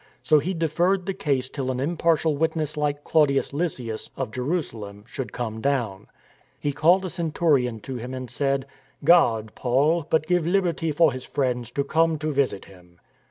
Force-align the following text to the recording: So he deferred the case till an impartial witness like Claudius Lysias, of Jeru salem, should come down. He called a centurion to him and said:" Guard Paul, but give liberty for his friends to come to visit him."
So 0.23 0.39
he 0.39 0.55
deferred 0.55 1.05
the 1.05 1.13
case 1.13 1.47
till 1.47 1.69
an 1.69 1.79
impartial 1.79 2.35
witness 2.35 2.75
like 2.75 3.03
Claudius 3.03 3.53
Lysias, 3.53 4.09
of 4.17 4.31
Jeru 4.31 4.63
salem, 4.63 5.03
should 5.05 5.31
come 5.31 5.61
down. 5.61 6.07
He 6.59 6.71
called 6.71 7.05
a 7.05 7.09
centurion 7.11 7.79
to 7.81 7.97
him 7.97 8.11
and 8.11 8.27
said:" 8.27 8.65
Guard 9.05 9.53
Paul, 9.53 10.07
but 10.09 10.25
give 10.25 10.47
liberty 10.47 10.91
for 10.91 11.13
his 11.13 11.23
friends 11.25 11.69
to 11.73 11.83
come 11.83 12.17
to 12.17 12.31
visit 12.31 12.65
him." 12.65 12.97